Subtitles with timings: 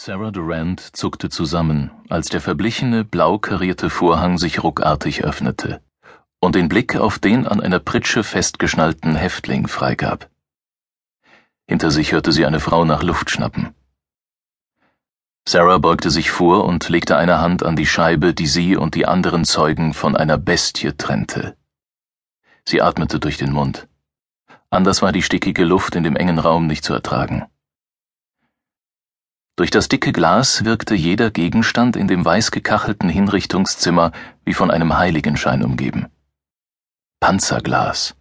[0.00, 5.82] Sarah Durant zuckte zusammen, als der verblichene, blau karierte Vorhang sich ruckartig öffnete
[6.38, 10.30] und den Blick auf den an einer Pritsche festgeschnallten Häftling freigab.
[11.66, 13.74] Hinter sich hörte sie eine Frau nach Luft schnappen.
[15.48, 19.06] Sarah beugte sich vor und legte eine Hand an die Scheibe, die sie und die
[19.06, 21.56] anderen Zeugen von einer Bestie trennte.
[22.64, 23.88] Sie atmete durch den Mund.
[24.70, 27.46] Anders war die stickige Luft in dem engen Raum nicht zu ertragen.
[29.58, 34.12] Durch das dicke Glas wirkte jeder Gegenstand in dem weiß gekachelten Hinrichtungszimmer
[34.44, 36.06] wie von einem Heiligenschein umgeben.
[37.18, 38.14] Panzerglas.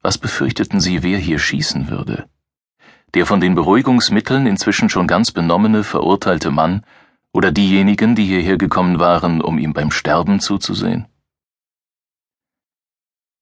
[0.00, 2.30] Was befürchteten sie, wer hier schießen würde?
[3.12, 6.82] Der von den Beruhigungsmitteln inzwischen schon ganz benommene verurteilte Mann
[7.34, 11.08] oder diejenigen, die hierher gekommen waren, um ihm beim Sterben zuzusehen?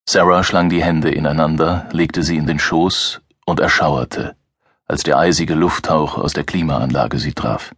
[0.08, 4.34] Sarah schlang die Hände ineinander, legte sie in den Schoß und erschauerte
[4.86, 7.74] als der eisige Lufthauch aus der Klimaanlage sie traf.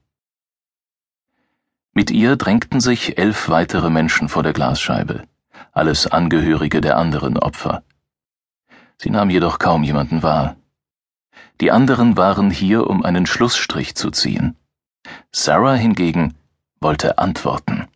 [1.92, 5.24] Mit ihr drängten sich elf weitere Menschen vor der Glasscheibe,
[5.72, 7.82] alles Angehörige der anderen Opfer.
[8.98, 10.56] Sie nahm jedoch kaum jemanden wahr.
[11.60, 14.56] Die anderen waren hier, um einen Schlussstrich zu ziehen.
[15.32, 16.34] Sarah hingegen
[16.80, 17.88] wollte antworten.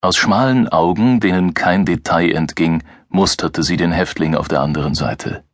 [0.00, 5.44] Aus schmalen Augen, denen kein Detail entging, musterte sie den Häftling auf der anderen Seite.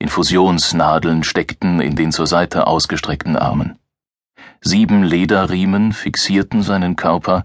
[0.00, 3.78] Infusionsnadeln steckten in den zur Seite ausgestreckten Armen.
[4.62, 7.44] Sieben Lederriemen fixierten seinen Körper,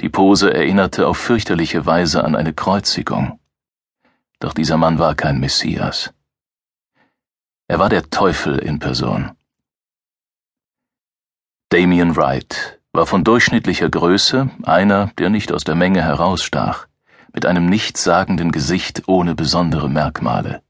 [0.00, 3.40] die Pose erinnerte auf fürchterliche Weise an eine Kreuzigung.
[4.38, 6.14] Doch dieser Mann war kein Messias.
[7.66, 9.32] Er war der Teufel in Person.
[11.70, 16.86] Damien Wright war von durchschnittlicher Größe einer, der nicht aus der Menge herausstach,
[17.32, 20.62] mit einem nichtssagenden Gesicht ohne besondere Merkmale.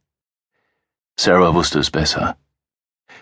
[1.18, 2.36] Sarah wusste es besser.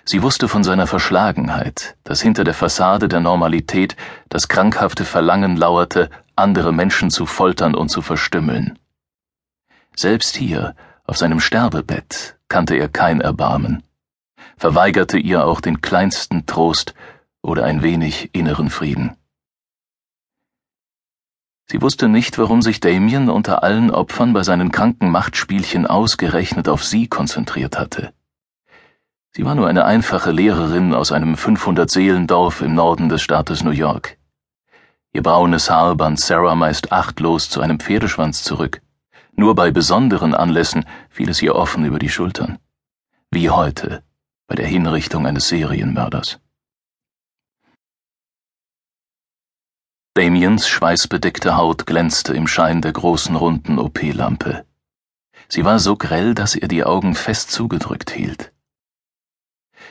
[0.04, 3.96] Sie wusste von seiner Verschlagenheit, dass hinter der Fassade der Normalität
[4.28, 8.78] das krankhafte Verlangen lauerte, andere Menschen zu foltern und zu verstümmeln.
[9.96, 10.74] Selbst hier,
[11.06, 13.84] auf seinem Sterbebett, kannte er kein Erbarmen,
[14.56, 16.94] verweigerte ihr auch den kleinsten Trost
[17.42, 19.16] oder ein wenig inneren Frieden.
[21.66, 26.84] Sie wusste nicht, warum sich Damien unter allen Opfern bei seinen kranken Machtspielchen ausgerechnet auf
[26.84, 28.12] sie konzentriert hatte.
[29.30, 34.18] Sie war nur eine einfache Lehrerin aus einem 500-Seelendorf im Norden des Staates New York.
[35.12, 38.82] Ihr braunes Haar band Sarah meist achtlos zu einem Pferdeschwanz zurück.
[39.36, 42.58] Nur bei besonderen Anlässen fiel es ihr offen über die Schultern.
[43.30, 44.04] Wie heute,
[44.46, 46.38] bei der Hinrichtung eines Serienmörders.
[50.16, 54.64] Damiens schweißbedeckte Haut glänzte im Schein der großen runden OP-Lampe.
[55.48, 58.52] Sie war so grell, dass er die Augen fest zugedrückt hielt.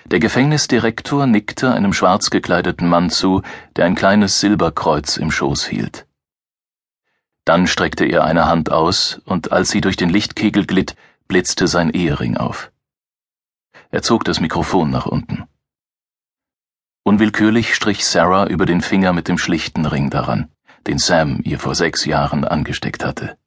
[0.06, 3.41] Der Gefängnisdirektor nickte einem schwarz gekleideten Mann zu,
[3.75, 6.07] der ein kleines Silberkreuz im Schoß hielt.
[7.44, 10.95] Dann streckte er eine Hand aus, und als sie durch den Lichtkegel glitt,
[11.28, 12.72] blitzte sein Ehering auf.
[13.91, 15.44] Er zog das Mikrofon nach unten.
[17.06, 20.50] Unwillkürlich strich Sarah über den Finger mit dem schlichten Ring daran,
[20.88, 23.38] den Sam ihr vor sechs Jahren angesteckt hatte.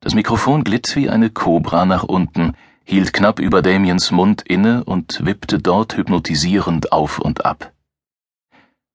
[0.00, 2.54] Das Mikrofon glitt wie eine Kobra nach unten,
[2.84, 7.72] hielt knapp über Damiens Mund inne und wippte dort hypnotisierend auf und ab.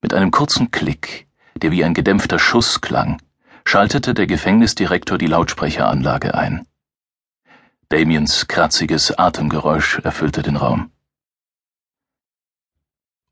[0.02, 1.26] Mit einem kurzen Klick,
[1.56, 3.22] der wie ein gedämpfter Schuss klang,
[3.64, 6.66] schaltete der Gefängnisdirektor die Lautsprecheranlage ein.
[7.88, 10.90] Damiens kratziges Atemgeräusch erfüllte den Raum.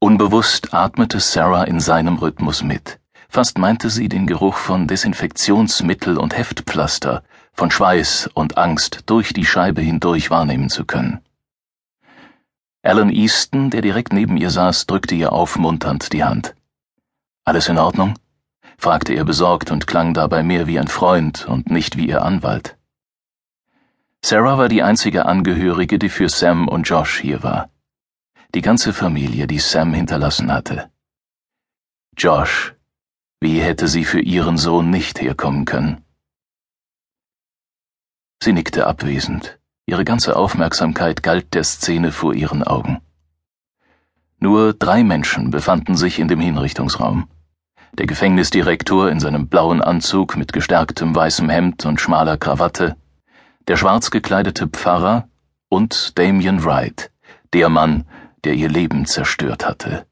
[0.03, 2.99] Unbewusst atmete Sarah in seinem Rhythmus mit.
[3.29, 9.45] Fast meinte sie den Geruch von Desinfektionsmittel und Heftpflaster, von Schweiß und Angst durch die
[9.45, 11.21] Scheibe hindurch wahrnehmen zu können.
[12.83, 16.57] Alan Easton, der direkt neben ihr saß, drückte ihr aufmunternd die Hand.
[17.45, 18.19] Alles in Ordnung?
[18.79, 22.77] fragte er besorgt und klang dabei mehr wie ein Freund und nicht wie ihr Anwalt.
[24.21, 27.69] Sarah war die einzige Angehörige, die für Sam und Josh hier war
[28.55, 30.91] die ganze Familie, die Sam hinterlassen hatte.
[32.17, 32.75] Josh,
[33.41, 36.05] wie hätte sie für ihren Sohn nicht herkommen können?
[38.43, 43.01] Sie nickte abwesend, ihre ganze Aufmerksamkeit galt der Szene vor ihren Augen.
[44.39, 47.29] Nur drei Menschen befanden sich in dem Hinrichtungsraum.
[47.93, 52.97] Der Gefängnisdirektor in seinem blauen Anzug mit gestärktem weißem Hemd und schmaler Krawatte,
[53.69, 55.29] der schwarz gekleidete Pfarrer
[55.69, 57.11] und Damien Wright,
[57.53, 58.05] der Mann,
[58.45, 60.07] der ihr Leben zerstört hatte.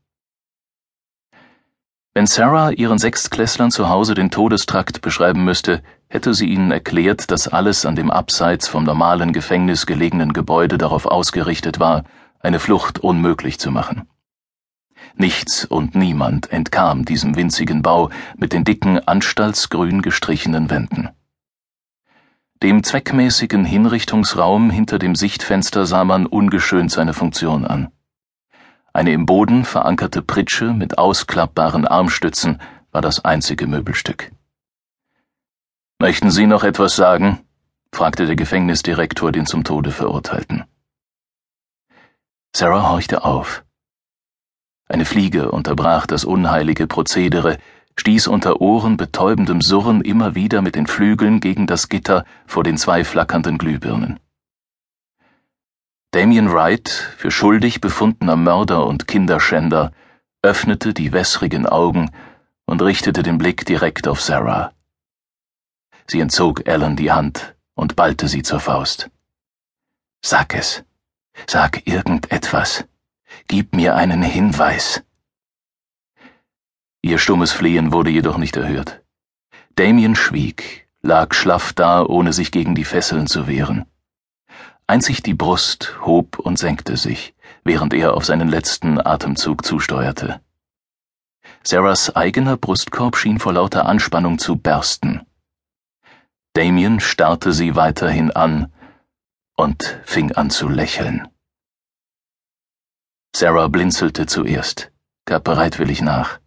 [2.12, 7.46] Wenn Sarah ihren Sechstklässlern zu Hause den Todestrakt beschreiben müsste, hätte sie ihnen erklärt, dass
[7.46, 12.04] alles an dem abseits vom normalen Gefängnis gelegenen Gebäude darauf ausgerichtet war,
[12.40, 14.08] eine Flucht unmöglich zu machen.
[15.14, 21.10] Nichts und niemand entkam diesem winzigen Bau mit den dicken, anstaltsgrün gestrichenen Wänden.
[22.62, 27.92] Dem zweckmäßigen Hinrichtungsraum hinter dem Sichtfenster sah man ungeschönt seine Funktion an.
[28.92, 32.60] Eine im Boden verankerte Pritsche mit ausklappbaren Armstützen
[32.90, 34.32] war das einzige Möbelstück.
[35.98, 37.40] Möchten Sie noch etwas sagen?
[37.92, 40.64] fragte der Gefängnisdirektor den zum Tode Verurteilten.
[42.54, 43.64] Sarah horchte auf.
[44.88, 47.58] Eine Fliege unterbrach das unheilige Prozedere,
[47.96, 53.04] stieß unter ohrenbetäubendem Surren immer wieder mit den Flügeln gegen das Gitter vor den zwei
[53.04, 54.18] flackernden Glühbirnen.
[56.12, 59.92] Damien Wright, für schuldig befundener Mörder und Kinderschänder,
[60.42, 62.10] öffnete die wässrigen Augen
[62.66, 64.72] und richtete den Blick direkt auf Sarah.
[66.08, 69.08] Sie entzog Alan die Hand und ballte sie zur Faust.
[70.20, 70.82] Sag es.
[71.46, 72.84] Sag irgendetwas.
[73.46, 75.04] Gib mir einen Hinweis.
[77.02, 79.00] Ihr stummes Flehen wurde jedoch nicht erhört.
[79.76, 83.86] Damien schwieg, lag schlaff da, ohne sich gegen die Fesseln zu wehren.
[84.90, 87.32] Einzig die Brust hob und senkte sich,
[87.62, 90.40] während er auf seinen letzten Atemzug zusteuerte.
[91.62, 95.24] Sarahs eigener Brustkorb schien vor lauter Anspannung zu bersten.
[96.54, 98.72] Damien starrte sie weiterhin an
[99.54, 101.28] und fing an zu lächeln.
[103.32, 104.90] Sarah blinzelte zuerst,
[105.24, 106.40] gab bereitwillig nach.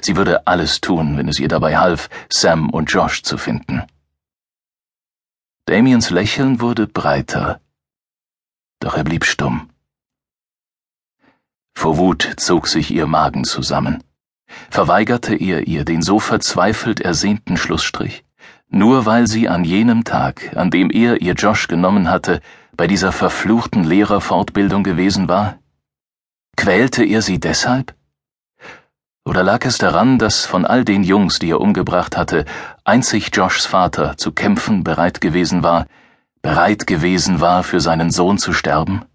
[0.00, 3.82] Sie würde alles tun, wenn es ihr dabei half, Sam und Josh zu finden.
[5.66, 7.60] Damiens Lächeln wurde breiter,
[8.80, 9.70] doch er blieb stumm.
[11.74, 14.02] Vor Wut zog sich ihr Magen zusammen.
[14.70, 18.24] Verweigerte er ihr den so verzweifelt ersehnten Schlussstrich,
[18.68, 22.40] nur weil sie an jenem Tag, an dem er ihr Josh genommen hatte,
[22.76, 25.58] bei dieser verfluchten Lehrerfortbildung gewesen war?
[26.56, 27.94] Quälte er sie deshalb?
[29.24, 32.44] Oder lag es daran, dass von all den Jungs, die er umgebracht hatte,
[32.84, 35.86] einzig Joshs Vater zu kämpfen bereit gewesen war,
[36.44, 39.06] bereit gewesen war, für seinen Sohn zu sterben?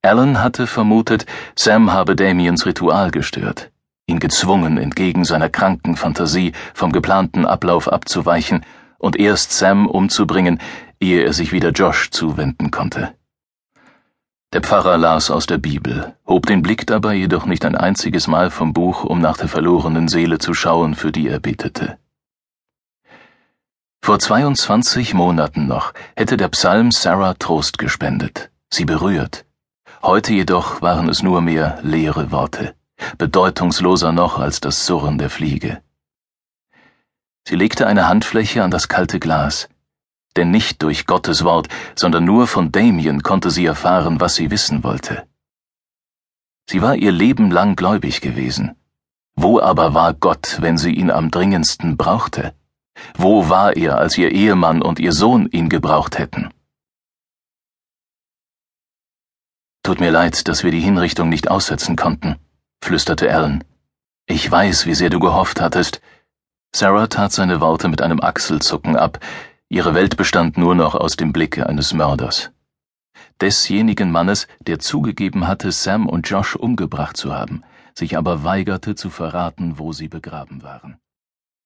[0.00, 1.26] Alan hatte vermutet,
[1.56, 3.72] Sam habe Damiens Ritual gestört,
[4.06, 8.64] ihn gezwungen, entgegen seiner kranken Fantasie vom geplanten Ablauf abzuweichen
[8.98, 10.60] und erst Sam umzubringen,
[11.00, 13.12] ehe er sich wieder Josh zuwenden konnte.
[14.52, 18.52] Der Pfarrer las aus der Bibel, hob den Blick dabei jedoch nicht ein einziges Mal
[18.52, 21.98] vom Buch, um nach der verlorenen Seele zu schauen, für die er betete.
[24.06, 29.44] Vor 22 Monaten noch hätte der Psalm Sarah Trost gespendet, sie berührt.
[30.00, 32.76] Heute jedoch waren es nur mehr leere Worte,
[33.18, 35.82] bedeutungsloser noch als das Surren der Fliege.
[37.48, 39.68] Sie legte eine Handfläche an das kalte Glas,
[40.36, 41.66] denn nicht durch Gottes Wort,
[41.96, 45.26] sondern nur von Damien konnte sie erfahren, was sie wissen wollte.
[46.70, 48.76] Sie war ihr Leben lang gläubig gewesen.
[49.34, 52.54] Wo aber war Gott, wenn sie ihn am dringendsten brauchte?
[53.16, 56.50] Wo war er, als ihr Ehemann und ihr Sohn ihn gebraucht hätten?
[59.82, 62.36] Tut mir leid, dass wir die Hinrichtung nicht aussetzen konnten,
[62.82, 63.62] flüsterte Alan.
[64.26, 66.00] Ich weiß, wie sehr du gehofft hattest.
[66.74, 69.20] Sarah tat seine Worte mit einem Achselzucken ab,
[69.68, 72.52] Ihre Welt bestand nur noch aus dem Blicke eines Mörders.
[73.40, 79.10] Desjenigen Mannes, der zugegeben hatte, Sam und Josh umgebracht zu haben, sich aber weigerte zu
[79.10, 80.98] verraten, wo sie begraben waren.